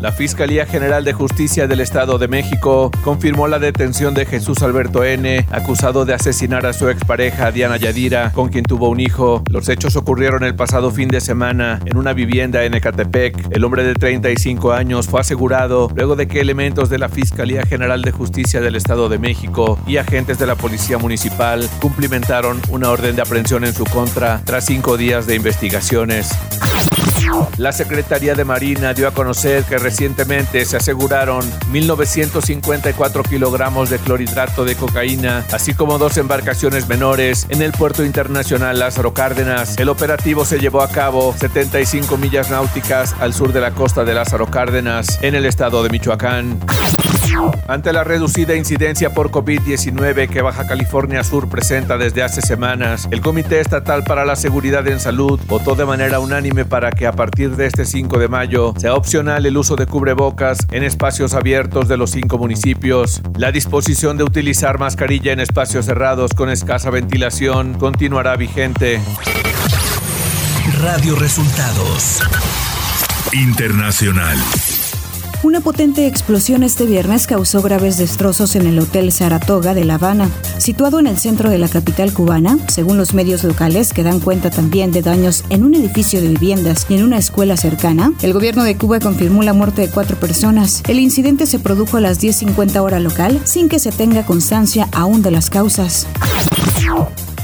La 0.00 0.12
Fiscalía 0.12 0.66
General 0.66 1.04
de 1.04 1.14
Justicia 1.14 1.66
del 1.66 1.80
Estado 1.80 2.18
de 2.18 2.28
México 2.28 2.90
confirmó 3.02 3.48
la 3.48 3.58
detención 3.58 4.12
de 4.12 4.26
Jesús 4.26 4.62
Alberto 4.62 5.02
N., 5.02 5.46
acusado 5.50 6.04
de 6.04 6.12
asesinar 6.12 6.66
a 6.66 6.74
su 6.74 6.88
expareja 6.88 7.50
Diana 7.50 7.78
Yadira, 7.78 8.30
con 8.32 8.50
quien 8.50 8.64
tuvo 8.64 8.90
un 8.90 9.00
hijo. 9.00 9.42
Los 9.48 9.68
hechos 9.68 9.96
ocurrieron 9.96 10.44
el 10.44 10.54
pasado 10.54 10.90
fin 10.90 11.08
de 11.08 11.20
semana 11.20 11.80
en 11.86 11.96
una 11.96 12.12
vivienda 12.12 12.64
en 12.64 12.74
Ecatepec. 12.74 13.48
El 13.50 13.64
hombre 13.64 13.84
de 13.84 13.94
35 13.94 14.72
años 14.72 15.08
fue 15.08 15.20
asegurado 15.20 15.90
luego 15.94 16.16
de 16.16 16.28
que 16.28 16.40
elementos 16.40 16.90
de 16.90 16.98
la 16.98 17.08
Fiscalía 17.08 17.62
General 17.64 18.02
de 18.02 18.12
Justicia 18.12 18.60
del 18.60 18.76
Estado 18.76 19.08
de 19.08 19.18
México 19.18 19.78
y 19.86 19.96
agentes 19.96 20.38
de 20.38 20.46
la 20.46 20.56
Policía 20.56 20.98
Municipal 20.98 21.66
cumplimentaron 21.80 22.60
una 22.68 22.90
orden 22.90 23.16
de 23.16 23.22
aprehensión 23.22 23.64
en 23.64 23.72
su 23.72 23.84
contra 23.84 24.42
tras 24.44 24.66
cinco 24.66 24.98
días 24.98 25.26
de 25.26 25.36
investigaciones. 25.36 26.30
La 27.56 27.72
Secretaría 27.72 28.34
de 28.34 28.44
Marina 28.44 28.94
dio 28.94 29.08
a 29.08 29.12
conocer 29.12 29.64
que 29.64 29.78
recientemente 29.78 30.64
se 30.64 30.76
aseguraron 30.76 31.42
1.954 31.72 33.28
kilogramos 33.28 33.90
de 33.90 33.98
clorhidrato 33.98 34.64
de 34.64 34.76
cocaína, 34.76 35.44
así 35.52 35.74
como 35.74 35.98
dos 35.98 36.16
embarcaciones 36.16 36.88
menores 36.88 37.46
en 37.48 37.62
el 37.62 37.72
puerto 37.72 38.04
internacional 38.04 38.78
Lázaro 38.78 39.14
Cárdenas. 39.14 39.78
El 39.78 39.88
operativo 39.88 40.44
se 40.44 40.58
llevó 40.58 40.82
a 40.82 40.88
cabo 40.88 41.34
75 41.38 42.16
millas 42.16 42.50
náuticas 42.50 43.14
al 43.20 43.32
sur 43.34 43.52
de 43.52 43.60
la 43.60 43.70
costa 43.70 44.04
de 44.04 44.14
Lázaro 44.14 44.46
Cárdenas, 44.46 45.18
en 45.22 45.34
el 45.34 45.46
estado 45.46 45.82
de 45.82 45.90
Michoacán. 45.90 46.58
Ante 47.68 47.92
la 47.92 48.04
reducida 48.04 48.54
incidencia 48.54 49.12
por 49.14 49.30
COVID-19 49.30 50.28
que 50.28 50.42
Baja 50.42 50.66
California 50.66 51.24
Sur 51.24 51.48
presenta 51.48 51.96
desde 51.96 52.22
hace 52.22 52.42
semanas, 52.42 53.08
el 53.10 53.20
Comité 53.20 53.60
Estatal 53.60 54.04
para 54.04 54.24
la 54.24 54.36
Seguridad 54.36 54.86
en 54.86 55.00
Salud 55.00 55.40
votó 55.46 55.74
de 55.74 55.84
manera 55.84 56.20
unánime 56.20 56.64
para 56.64 56.90
que 56.90 57.06
a 57.06 57.12
partir 57.12 57.56
de 57.56 57.66
este 57.66 57.84
5 57.84 58.18
de 58.18 58.28
mayo 58.28 58.74
sea 58.76 58.94
opcional 58.94 59.46
el 59.46 59.56
uso 59.56 59.76
de 59.76 59.86
cubrebocas 59.86 60.58
en 60.70 60.84
espacios 60.84 61.34
abiertos 61.34 61.88
de 61.88 61.96
los 61.96 62.10
cinco 62.10 62.38
municipios. 62.38 63.22
La 63.36 63.52
disposición 63.52 64.16
de 64.16 64.24
utilizar 64.24 64.78
mascarilla 64.78 65.32
en 65.32 65.40
espacios 65.40 65.86
cerrados 65.86 66.32
con 66.34 66.50
escasa 66.50 66.90
ventilación 66.90 67.74
continuará 67.74 68.36
vigente. 68.36 69.00
Radio 70.80 71.16
Resultados 71.16 72.20
Internacional. 73.32 74.38
Una 75.44 75.60
potente 75.60 76.06
explosión 76.06 76.62
este 76.62 76.86
viernes 76.86 77.26
causó 77.26 77.60
graves 77.60 77.98
destrozos 77.98 78.56
en 78.56 78.66
el 78.66 78.78
Hotel 78.78 79.12
Saratoga 79.12 79.74
de 79.74 79.84
La 79.84 79.96
Habana, 79.96 80.30
situado 80.56 80.98
en 80.98 81.06
el 81.06 81.18
centro 81.18 81.50
de 81.50 81.58
la 81.58 81.68
capital 81.68 82.14
cubana, 82.14 82.56
según 82.68 82.96
los 82.96 83.12
medios 83.12 83.44
locales 83.44 83.92
que 83.92 84.02
dan 84.02 84.20
cuenta 84.20 84.48
también 84.48 84.90
de 84.90 85.02
daños 85.02 85.44
en 85.50 85.62
un 85.62 85.74
edificio 85.74 86.22
de 86.22 86.28
viviendas 86.28 86.86
y 86.88 86.94
en 86.94 87.04
una 87.04 87.18
escuela 87.18 87.58
cercana. 87.58 88.14
El 88.22 88.32
gobierno 88.32 88.64
de 88.64 88.78
Cuba 88.78 89.00
confirmó 89.00 89.42
la 89.42 89.52
muerte 89.52 89.82
de 89.82 89.90
cuatro 89.90 90.18
personas. 90.18 90.82
El 90.88 90.98
incidente 90.98 91.44
se 91.44 91.58
produjo 91.58 91.98
a 91.98 92.00
las 92.00 92.22
10.50 92.22 92.80
hora 92.80 92.98
local 92.98 93.38
sin 93.44 93.68
que 93.68 93.78
se 93.78 93.92
tenga 93.92 94.24
constancia 94.24 94.88
aún 94.92 95.20
de 95.20 95.30
las 95.30 95.50
causas. 95.50 96.06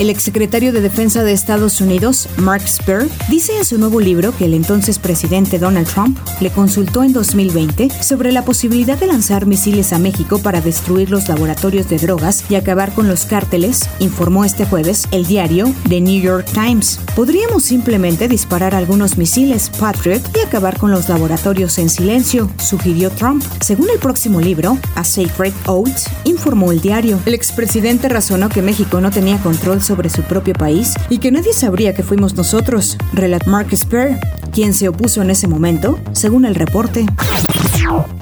El 0.00 0.08
exsecretario 0.08 0.72
de 0.72 0.80
Defensa 0.80 1.24
de 1.24 1.34
Estados 1.34 1.82
Unidos, 1.82 2.26
Mark 2.38 2.66
Spur, 2.66 3.06
dice 3.28 3.58
en 3.58 3.66
su 3.66 3.76
nuevo 3.76 4.00
libro 4.00 4.34
que 4.34 4.46
el 4.46 4.54
entonces 4.54 4.98
presidente 4.98 5.58
Donald 5.58 5.86
Trump 5.86 6.18
le 6.40 6.48
consultó 6.50 7.04
en 7.04 7.12
2020 7.12 7.90
sobre 8.02 8.32
la 8.32 8.42
posibilidad 8.42 8.96
de 8.96 9.08
lanzar 9.08 9.44
misiles 9.44 9.92
a 9.92 9.98
México 9.98 10.38
para 10.38 10.62
destruir 10.62 11.10
los 11.10 11.28
laboratorios 11.28 11.90
de 11.90 11.98
drogas 11.98 12.44
y 12.48 12.54
acabar 12.54 12.94
con 12.94 13.08
los 13.08 13.26
cárteles, 13.26 13.90
informó 13.98 14.46
este 14.46 14.64
jueves 14.64 15.06
el 15.10 15.26
diario 15.26 15.70
The 15.86 16.00
New 16.00 16.22
York 16.22 16.46
Times. 16.54 16.98
Podríamos 17.14 17.64
simplemente 17.64 18.26
disparar 18.26 18.74
algunos 18.74 19.18
misiles 19.18 19.68
Patriot 19.68 20.22
y 20.34 20.46
acabar 20.46 20.78
con 20.78 20.92
los 20.92 21.10
laboratorios 21.10 21.76
en 21.76 21.90
silencio, 21.90 22.50
sugirió 22.56 23.10
Trump. 23.10 23.44
Según 23.60 23.90
el 23.90 23.98
próximo 23.98 24.40
libro, 24.40 24.78
A 24.94 25.04
Sacred 25.04 25.52
Oath, 25.66 26.08
informó 26.24 26.72
el 26.72 26.80
diario. 26.80 27.20
El 27.26 27.34
expresidente 27.34 28.08
razonó 28.08 28.48
que 28.48 28.62
México 28.62 29.02
no 29.02 29.10
tenía 29.10 29.36
control 29.42 29.82
sobre 29.90 30.08
su 30.08 30.22
propio 30.22 30.54
país 30.54 30.94
y 31.08 31.18
que 31.18 31.32
nadie 31.32 31.52
sabría 31.52 31.94
que 31.94 32.04
fuimos 32.04 32.36
nosotros, 32.36 32.96
relató 33.12 33.50
Mark 33.50 33.76
Spur, 33.76 34.10
quien 34.52 34.72
se 34.72 34.88
opuso 34.88 35.20
en 35.20 35.30
ese 35.30 35.48
momento, 35.48 35.98
según 36.12 36.44
el 36.44 36.54
reporte. 36.54 37.06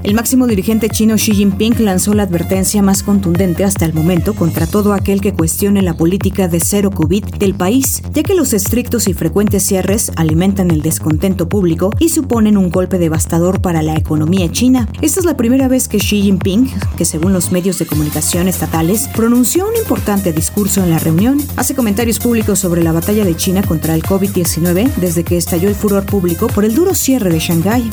El 0.03 0.15
máximo 0.15 0.47
dirigente 0.47 0.89
chino 0.89 1.17
Xi 1.17 1.35
Jinping 1.35 1.85
lanzó 1.85 2.15
la 2.15 2.23
advertencia 2.23 2.81
más 2.81 3.03
contundente 3.03 3.65
hasta 3.65 3.85
el 3.85 3.93
momento 3.93 4.35
contra 4.35 4.67
todo 4.67 4.95
aquel 4.95 5.21
que 5.21 5.35
cuestione 5.35 5.83
la 5.83 5.95
política 5.95 6.49
de 6.49 6.61
cero 6.61 6.91
COVID 6.91 7.25
del 7.39 7.55
país, 7.55 8.03
ya 8.15 8.23
que 8.23 8.35
los 8.35 8.55
estrictos 8.55 9.09
y 9.09 9.13
frecuentes 9.13 9.65
cierres 9.65 10.11
alimentan 10.17 10.71
el 10.71 10.81
descontento 10.81 11.49
público 11.49 11.91
y 11.99 12.09
suponen 12.09 12.57
un 12.57 12.71
golpe 12.71 12.99
devastador 12.99 13.61
para 13.61 13.83
la 13.83 13.97
economía 13.97 14.51
china. 14.51 14.89
Esta 15.03 15.21
es 15.21 15.27
la 15.27 15.37
primera 15.37 15.69
vez 15.69 15.89
que 15.89 15.99
Xi 15.99 16.23
Jinping, 16.23 16.71
que 16.97 17.05
según 17.05 17.35
los 17.35 17.53
medios 17.53 17.79
de 17.79 17.87
comunicación 17.87 18.49
estatales, 18.49 19.09
pronunció 19.15 19.69
un 19.69 19.77
importante 19.77 20.33
discurso 20.33 20.83
en 20.83 20.91
la 20.91 20.99
reunión, 20.99 21.43
hace 21.59 21.75
comentarios 21.75 22.21
públicos 22.21 22.61
sobre 22.61 22.85
la 22.85 22.93
batalla 22.93 23.25
de 23.25 23.35
China 23.37 23.63
contra 23.63 23.95
el 23.95 24.03
COVID-19 24.05 24.95
desde 24.95 25.25
que 25.25 25.37
estalló 25.37 25.69
el 25.69 25.75
furor 25.75 26.07
público 26.07 26.47
por 26.47 26.65
el 26.65 26.75
duro 26.75 26.95
cierre 26.95 27.31
de 27.31 27.41
Shanghái. 27.41 27.91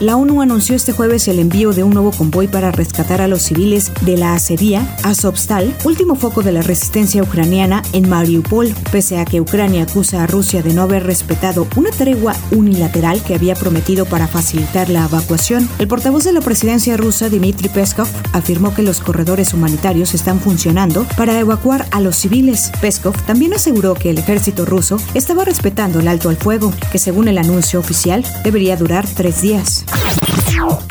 La 0.00 0.16
ONU 0.16 0.42
anunció 0.42 0.74
este 0.74 0.92
jueves 0.92 1.28
el 1.28 1.38
envío 1.38 1.72
de 1.72 1.82
un 1.82 1.94
nuevo 1.94 2.10
convoy 2.10 2.48
para 2.48 2.72
rescatar 2.72 3.22
a 3.22 3.28
los 3.28 3.42
civiles 3.42 3.92
de 4.02 4.16
la 4.16 4.34
acería 4.34 4.96
Azovstal, 5.02 5.74
último 5.84 6.14
foco 6.14 6.42
de 6.42 6.52
la 6.52 6.62
resistencia 6.62 7.22
ucraniana 7.22 7.82
en 7.92 8.08
Mariupol, 8.08 8.74
pese 8.90 9.18
a 9.18 9.24
que 9.24 9.40
Ucrania 9.40 9.84
acusa 9.84 10.22
a 10.22 10.26
Rusia 10.26 10.62
de 10.62 10.74
no 10.74 10.82
haber 10.82 11.04
respetado 11.04 11.68
una 11.76 11.90
tregua 11.90 12.34
unilateral 12.50 13.22
que 13.22 13.34
había 13.34 13.54
prometido 13.54 14.04
para 14.04 14.26
facilitar 14.26 14.90
la 14.90 15.04
evacuación. 15.04 15.68
El 15.78 15.88
portavoz 15.88 16.24
de 16.24 16.32
la 16.32 16.40
presidencia 16.40 16.96
rusa, 16.96 17.30
Dmitry 17.30 17.68
Peskov, 17.68 18.08
afirmó 18.32 18.74
que 18.74 18.82
los 18.82 19.00
corredores 19.00 19.54
humanitarios 19.54 20.12
están 20.12 20.40
funcionando 20.40 21.06
para 21.16 21.38
evacuar 21.38 21.86
a 21.92 22.00
los 22.00 22.16
civiles. 22.16 22.41
Peskov 22.80 23.14
también 23.22 23.54
aseguró 23.54 23.94
que 23.94 24.10
el 24.10 24.18
ejército 24.18 24.64
ruso 24.64 24.98
estaba 25.14 25.44
respetando 25.44 26.00
el 26.00 26.08
alto 26.08 26.28
al 26.28 26.36
fuego, 26.36 26.72
que 26.90 26.98
según 26.98 27.28
el 27.28 27.38
anuncio 27.38 27.78
oficial 27.78 28.24
debería 28.44 28.76
durar 28.76 29.06
tres 29.06 29.42
días 29.42 29.84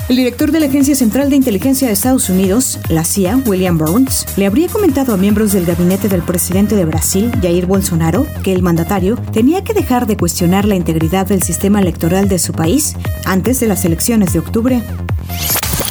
el 0.09 0.17
director 0.17 0.51
de 0.51 0.59
la 0.59 0.65
Agencia 0.65 0.95
Central 0.95 1.29
de 1.29 1.35
Inteligencia 1.35 1.87
de 1.87 1.93
Estados 1.93 2.29
Unidos, 2.29 2.79
la 2.89 3.05
CIA, 3.05 3.37
William 3.45 3.77
Burns, 3.77 4.25
le 4.35 4.45
habría 4.45 4.67
comentado 4.67 5.13
a 5.13 5.17
miembros 5.17 5.53
del 5.53 5.65
gabinete 5.65 6.09
del 6.09 6.21
presidente 6.21 6.75
de 6.75 6.85
Brasil, 6.85 7.31
Jair 7.41 7.65
Bolsonaro, 7.65 8.25
que 8.43 8.53
el 8.53 8.61
mandatario 8.61 9.15
tenía 9.15 9.63
que 9.63 9.73
dejar 9.73 10.07
de 10.07 10.17
cuestionar 10.17 10.65
la 10.65 10.75
integridad 10.75 11.27
del 11.27 11.43
sistema 11.43 11.79
electoral 11.79 12.27
de 12.27 12.39
su 12.39 12.53
país 12.53 12.95
antes 13.25 13.59
de 13.59 13.67
las 13.67 13.85
elecciones 13.85 14.33
de 14.33 14.39
octubre. 14.39 14.83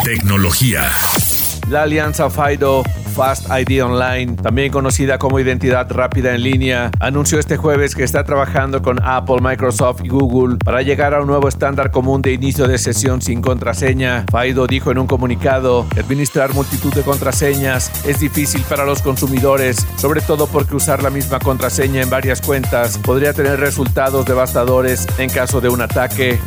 Tecnología. 0.05 0.91
La 1.69 1.85
alianza 1.85 2.29
FIDO 2.29 2.83
Fast 3.21 3.49
ID 3.51 3.85
Online, 3.85 4.35
también 4.37 4.73
conocida 4.73 5.19
como 5.19 5.39
identidad 5.39 5.91
rápida 5.91 6.35
en 6.35 6.43
línea, 6.43 6.91
anunció 7.01 7.39
este 7.39 7.59
jueves 7.59 7.95
que 7.95 8.03
está 8.03 8.25
trabajando 8.25 8.81
con 8.81 8.99
Apple, 9.05 9.41
Microsoft 9.43 10.01
y 10.03 10.09
Google 10.09 10.57
para 10.65 10.81
llegar 10.81 11.13
a 11.13 11.21
un 11.21 11.27
nuevo 11.27 11.47
estándar 11.47 11.91
común 11.91 12.23
de 12.23 12.33
inicio 12.33 12.67
de 12.67 12.79
sesión 12.79 13.21
sin 13.21 13.43
contraseña. 13.43 14.25
FIDO 14.33 14.67
dijo 14.67 14.91
en 14.91 14.97
un 14.97 15.07
comunicado 15.07 15.87
administrar 15.99 16.55
multitud 16.55 16.95
de 16.95 17.03
contraseñas 17.03 17.93
es 18.07 18.21
difícil 18.21 18.63
para 18.63 18.87
los 18.87 19.03
consumidores, 19.03 19.87
sobre 19.99 20.23
todo 20.23 20.47
porque 20.47 20.77
usar 20.77 21.03
la 21.03 21.11
misma 21.11 21.41
contraseña 21.41 22.01
en 22.01 22.09
varias 22.09 22.41
cuentas 22.41 22.97
podría 22.97 23.35
tener 23.35 23.61
resultados 23.61 24.25
devastadores 24.25 25.07
en 25.19 25.29
caso 25.29 25.61
de 25.61 25.69
un 25.69 25.83
ataque. 25.83 26.39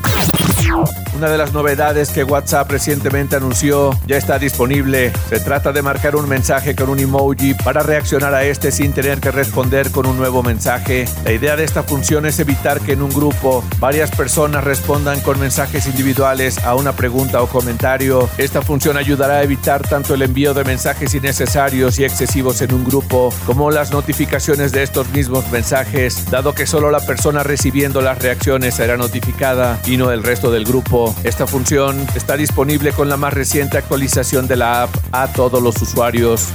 Una 1.15 1.29
de 1.29 1.37
las 1.37 1.53
novedades 1.53 2.09
que 2.09 2.23
WhatsApp 2.23 2.71
recientemente 2.71 3.35
anunció 3.35 3.91
ya 4.07 4.17
está 4.17 4.39
disponible. 4.39 5.11
Se 5.29 5.39
trata 5.39 5.71
de 5.71 5.81
marcar 5.81 6.15
un 6.15 6.27
mensaje 6.27 6.75
con 6.75 6.89
un 6.89 6.99
emoji 6.99 7.53
para 7.53 7.83
reaccionar 7.83 8.33
a 8.33 8.43
este 8.43 8.71
sin 8.71 8.93
tener 8.93 9.19
que 9.19 9.31
responder 9.31 9.91
con 9.91 10.07
un 10.07 10.17
nuevo 10.17 10.41
mensaje. 10.41 11.05
La 11.23 11.31
idea 11.31 11.55
de 11.55 11.63
esta 11.63 11.83
función 11.83 12.25
es 12.25 12.39
evitar 12.39 12.79
que 12.81 12.93
en 12.93 13.03
un 13.03 13.11
grupo 13.11 13.63
varias 13.79 14.11
personas 14.11 14.63
respondan 14.63 15.19
con 15.21 15.39
mensajes 15.39 15.85
individuales 15.85 16.57
a 16.63 16.75
una 16.75 16.93
pregunta 16.93 17.41
o 17.41 17.47
comentario. 17.47 18.27
Esta 18.37 18.61
función 18.61 18.97
ayudará 18.97 19.35
a 19.35 19.43
evitar 19.43 19.87
tanto 19.87 20.15
el 20.15 20.23
envío 20.23 20.53
de 20.53 20.63
mensajes 20.63 21.13
innecesarios 21.13 21.99
y 21.99 22.05
excesivos 22.05 22.61
en 22.61 22.73
un 22.73 22.83
grupo 22.83 23.31
como 23.45 23.71
las 23.71 23.91
notificaciones 23.91 24.71
de 24.71 24.83
estos 24.83 25.09
mismos 25.09 25.49
mensajes, 25.51 26.29
dado 26.31 26.53
que 26.53 26.65
solo 26.65 26.89
la 26.89 26.99
persona 26.99 27.43
recibiendo 27.43 28.01
las 28.01 28.19
reacciones 28.19 28.75
será 28.75 28.97
notificada 28.97 29.79
y 29.85 29.97
no 29.97 30.11
el 30.11 30.23
resto 30.23 30.51
del 30.51 30.62
grupo. 30.63 31.15
Esta 31.23 31.47
función 31.47 32.05
está 32.15 32.37
disponible 32.37 32.91
con 32.91 33.09
la 33.09 33.17
más 33.17 33.33
reciente 33.33 33.77
actualización 33.77 34.47
de 34.47 34.57
la 34.57 34.83
app 34.83 34.95
a 35.11 35.27
todos 35.27 35.61
los 35.61 35.81
usuarios. 35.81 36.47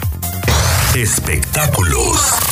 Espectáculos. 0.95 2.48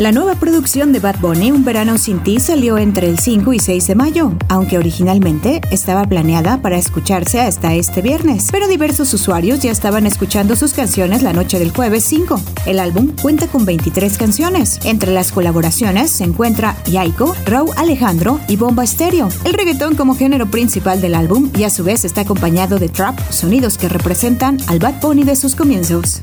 La 0.00 0.12
nueva 0.12 0.34
producción 0.34 0.92
de 0.92 0.98
Bad 0.98 1.20
Bunny, 1.20 1.52
Un 1.52 1.62
verano 1.62 1.98
sin 1.98 2.22
ti, 2.22 2.40
salió 2.40 2.78
entre 2.78 3.06
el 3.06 3.18
5 3.18 3.52
y 3.52 3.58
6 3.58 3.86
de 3.86 3.94
mayo, 3.94 4.32
aunque 4.48 4.78
originalmente 4.78 5.60
estaba 5.70 6.06
planeada 6.06 6.62
para 6.62 6.78
escucharse 6.78 7.42
hasta 7.42 7.74
este 7.74 8.00
viernes, 8.00 8.48
pero 8.50 8.66
diversos 8.66 9.12
usuarios 9.12 9.60
ya 9.60 9.70
estaban 9.70 10.06
escuchando 10.06 10.56
sus 10.56 10.72
canciones 10.72 11.22
la 11.22 11.34
noche 11.34 11.58
del 11.58 11.70
jueves 11.70 12.02
5. 12.04 12.40
El 12.64 12.80
álbum 12.80 13.14
cuenta 13.20 13.46
con 13.46 13.66
23 13.66 14.16
canciones. 14.16 14.80
Entre 14.84 15.12
las 15.12 15.32
colaboraciones 15.32 16.10
se 16.10 16.24
encuentra 16.24 16.76
Yaiko, 16.86 17.36
Raúl 17.44 17.68
Alejandro 17.76 18.40
y 18.48 18.56
Bomba 18.56 18.84
Estéreo. 18.84 19.28
El 19.44 19.52
reggaetón 19.52 19.96
como 19.96 20.16
género 20.16 20.50
principal 20.50 21.02
del 21.02 21.14
álbum 21.14 21.50
y 21.58 21.64
a 21.64 21.68
su 21.68 21.84
vez 21.84 22.06
está 22.06 22.22
acompañado 22.22 22.78
de 22.78 22.88
trap, 22.88 23.20
sonidos 23.28 23.76
que 23.76 23.90
representan 23.90 24.56
al 24.66 24.78
Bad 24.78 24.98
Bunny 25.02 25.24
de 25.24 25.36
sus 25.36 25.54
comienzos. 25.54 26.22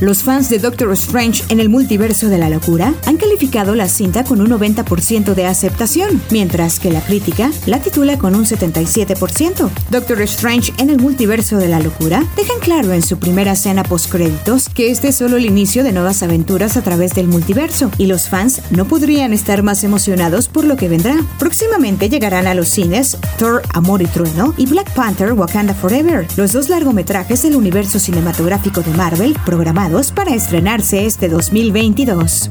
Los 0.00 0.22
fans 0.22 0.48
de 0.48 0.58
Doctor 0.58 0.90
Strange 0.92 1.44
en 1.50 1.60
el 1.60 1.68
multiverso 1.68 2.30
de 2.30 2.38
la 2.38 2.48
locura 2.48 2.94
han 3.04 3.18
calificado 3.18 3.74
la 3.74 3.86
cinta 3.86 4.24
con 4.24 4.40
un 4.40 4.48
90% 4.48 5.34
de 5.34 5.44
aceptación, 5.44 6.22
mientras 6.30 6.80
que 6.80 6.90
la 6.90 7.02
crítica 7.02 7.50
la 7.66 7.80
titula 7.80 8.16
con 8.16 8.34
un 8.34 8.46
77%. 8.46 9.68
Doctor 9.90 10.22
Strange 10.22 10.72
en 10.78 10.88
el 10.88 10.98
multiverso 10.98 11.58
de 11.58 11.68
la 11.68 11.80
locura 11.80 12.24
dejan 12.34 12.60
claro 12.60 12.94
en 12.94 13.02
su 13.02 13.18
primera 13.18 13.52
escena 13.52 13.82
post-créditos 13.82 14.70
que 14.70 14.90
este 14.90 15.08
es 15.08 15.16
solo 15.16 15.36
el 15.36 15.44
inicio 15.44 15.84
de 15.84 15.92
nuevas 15.92 16.22
aventuras 16.22 16.78
a 16.78 16.82
través 16.82 17.12
del 17.12 17.28
multiverso 17.28 17.90
y 17.98 18.06
los 18.06 18.30
fans 18.30 18.62
no 18.70 18.86
podrían 18.86 19.34
estar 19.34 19.62
más 19.62 19.84
emocionados 19.84 20.48
por 20.48 20.64
lo 20.64 20.76
que 20.76 20.88
vendrá. 20.88 21.16
Próximamente 21.38 22.08
llegarán 22.08 22.46
a 22.46 22.54
los 22.54 22.68
cines 22.68 23.18
Thor, 23.36 23.60
Amor 23.74 24.00
y 24.00 24.06
Trueno 24.06 24.54
y 24.56 24.64
Black 24.64 24.94
Panther 24.94 25.34
Wakanda 25.34 25.74
Forever, 25.74 26.26
los 26.36 26.52
dos 26.52 26.70
largometrajes 26.70 27.42
del 27.42 27.54
universo 27.54 27.98
cinematográfico 27.98 28.80
de 28.80 28.94
Marvel 28.94 29.36
programados 29.44 29.89
para 29.90 30.36
estrenarse 30.36 31.04
este 31.04 31.28
2022. 31.28 32.48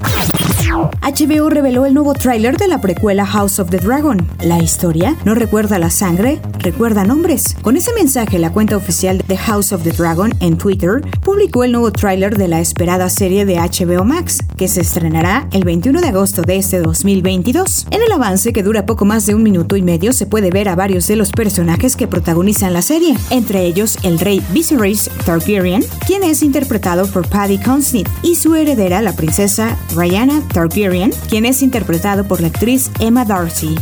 HBO 1.01 1.49
reveló 1.49 1.85
el 1.85 1.93
nuevo 1.93 2.13
tráiler 2.13 2.57
de 2.57 2.67
la 2.67 2.81
precuela 2.81 3.25
House 3.25 3.59
of 3.59 3.69
the 3.69 3.77
Dragon. 3.77 4.27
La 4.43 4.61
historia 4.61 5.15
no 5.25 5.33
recuerda 5.35 5.79
la 5.79 5.89
sangre, 5.89 6.41
recuerda 6.59 7.05
nombres. 7.05 7.55
Con 7.61 7.77
ese 7.77 7.93
mensaje, 7.93 8.39
la 8.39 8.51
cuenta 8.51 8.75
oficial 8.75 9.23
de 9.27 9.37
House 9.37 9.71
of 9.71 9.83
the 9.83 9.91
Dragon 9.91 10.33
en 10.41 10.57
Twitter 10.57 11.01
publicó 11.21 11.63
el 11.63 11.71
nuevo 11.71 11.91
tráiler 11.91 12.37
de 12.37 12.49
la 12.49 12.59
esperada 12.59 13.09
serie 13.09 13.45
de 13.45 13.55
HBO 13.55 14.03
Max, 14.03 14.39
que 14.57 14.67
se 14.67 14.81
estrenará 14.81 15.47
el 15.51 15.63
21 15.63 16.01
de 16.01 16.09
agosto 16.09 16.41
de 16.41 16.57
este 16.57 16.81
2022. 16.81 17.87
En 17.89 18.01
el 18.03 18.11
avance, 18.11 18.51
que 18.51 18.63
dura 18.63 18.85
poco 18.85 19.05
más 19.05 19.25
de 19.25 19.33
un 19.33 19.43
minuto 19.43 19.77
y 19.77 19.81
medio, 19.81 20.11
se 20.11 20.25
puede 20.25 20.51
ver 20.51 20.67
a 20.67 20.75
varios 20.75 21.07
de 21.07 21.15
los 21.15 21.31
personajes 21.31 21.95
que 21.95 22.07
protagonizan 22.07 22.73
la 22.73 22.81
serie, 22.81 23.17
entre 23.29 23.63
ellos 23.63 23.97
el 24.03 24.19
rey 24.19 24.43
Viserys 24.51 25.09
Targaryen, 25.25 25.85
quien 26.05 26.23
es 26.23 26.43
interpretado 26.43 27.07
por 27.07 27.28
Paddy 27.29 27.59
Considine, 27.59 28.09
y 28.21 28.35
su 28.35 28.55
heredera, 28.55 29.01
la 29.01 29.13
princesa 29.13 29.77
Rhaena 29.95 30.41
Targaryen, 30.53 31.11
quien 31.29 31.45
es 31.45 31.61
interpretado 31.61 32.23
por 32.23 32.41
la 32.41 32.47
actriz 32.47 32.89
Emma 32.99 33.25
Darcy. 33.25 33.75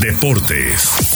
Deportes. 0.00 1.10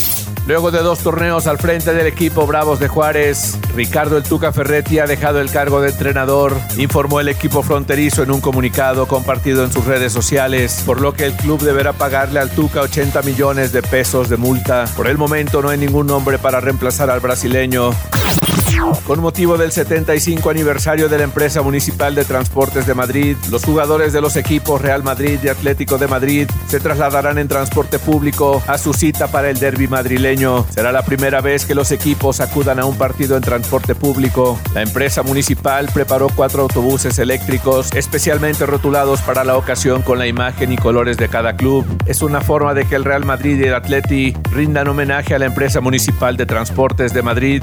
Luego 0.46 0.70
de 0.70 0.80
dos 0.80 0.98
torneos 0.98 1.46
al 1.46 1.56
frente 1.56 1.94
del 1.94 2.06
equipo 2.06 2.46
Bravos 2.46 2.78
de 2.78 2.86
Juárez, 2.86 3.56
Ricardo 3.74 4.18
El 4.18 4.24
Tuca 4.24 4.52
Ferretti 4.52 4.98
ha 4.98 5.06
dejado 5.06 5.40
el 5.40 5.50
cargo 5.50 5.80
de 5.80 5.88
entrenador, 5.88 6.54
informó 6.76 7.20
el 7.20 7.28
equipo 7.28 7.62
fronterizo 7.62 8.22
en 8.22 8.30
un 8.30 8.42
comunicado 8.42 9.08
compartido 9.08 9.64
en 9.64 9.72
sus 9.72 9.86
redes 9.86 10.12
sociales, 10.12 10.82
por 10.84 11.00
lo 11.00 11.14
que 11.14 11.24
el 11.24 11.32
club 11.32 11.62
deberá 11.62 11.94
pagarle 11.94 12.40
al 12.40 12.50
Tuca 12.50 12.82
80 12.82 13.22
millones 13.22 13.72
de 13.72 13.80
pesos 13.80 14.28
de 14.28 14.36
multa. 14.36 14.84
Por 14.94 15.08
el 15.08 15.16
momento 15.16 15.62
no 15.62 15.70
hay 15.70 15.78
ningún 15.78 16.06
nombre 16.06 16.38
para 16.38 16.60
reemplazar 16.60 17.08
al 17.08 17.20
brasileño. 17.20 17.92
Con 19.07 19.21
motivo 19.21 19.59
del 19.59 19.71
75 19.71 20.49
aniversario 20.49 21.09
de 21.09 21.19
la 21.19 21.25
empresa 21.25 21.61
municipal 21.61 22.14
de 22.14 22.25
transportes 22.25 22.87
de 22.87 22.95
Madrid, 22.95 23.37
los 23.50 23.64
jugadores 23.64 24.12
de 24.12 24.21
los 24.21 24.37
equipos 24.37 24.81
Real 24.81 25.02
Madrid 25.02 25.38
y 25.43 25.49
Atlético 25.49 25.99
de 25.99 26.09
Madrid 26.09 26.49
se 26.69 26.81
trasladarán 26.81 27.38
en 27.38 27.49
transporte 27.49 27.99
público 27.99 28.62
a 28.66 28.78
su 28.78 28.95
cita 28.95 29.28
para 29.28 29.50
el 29.50 29.59
derby 29.59 29.88
madrileño. 29.88 30.64
Será 30.71 30.90
la 30.90 31.02
primera 31.02 31.40
vez 31.40 31.66
que 31.66 31.75
los 31.75 31.93
equipos 31.93 32.40
acudan 32.40 32.78
a 32.78 32.87
un 32.87 32.97
partido 32.97 33.37
en 33.37 33.43
transporte 33.43 33.95
público. 33.95 34.59
La 34.75 34.83
empresa 34.83 35.23
municipal 35.23 35.90
preparó 35.93 36.28
cuatro 36.35 36.62
autobuses 36.62 37.19
eléctricos 37.19 37.93
especialmente 37.93 38.64
rotulados 38.64 39.21
para 39.21 39.45
la 39.45 39.57
ocasión 39.57 40.02
con 40.02 40.19
la 40.19 40.26
imagen 40.26 40.73
y 40.73 40.76
colores 40.76 41.16
de 41.16 41.28
cada 41.28 41.57
club. 41.57 41.85
Es 42.07 42.23
una 42.23 42.40
forma 42.40 42.75
de 42.75 42.87
que 42.87 42.95
el 42.95 43.04
Real 43.04 43.25
Madrid 43.25 43.59
y 43.59 43.64
el 43.64 43.75
Atleti 43.75 44.35
rindan 44.50 44.88
homenaje 44.88 45.35
a 45.35 45.38
la 45.38 45.47
empresa 45.47 45.81
municipal 45.81 46.37
de 46.37 46.47
transportes 46.47 47.12
de 47.12 47.23
Madrid. 47.23 47.62